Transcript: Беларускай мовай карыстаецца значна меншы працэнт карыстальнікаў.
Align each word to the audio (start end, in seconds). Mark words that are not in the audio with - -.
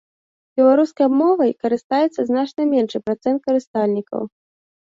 Беларускай 0.59 1.07
мовай 1.19 1.51
карыстаецца 1.67 2.27
значна 2.31 2.67
меншы 2.73 3.05
працэнт 3.07 3.39
карыстальнікаў. 3.47 4.21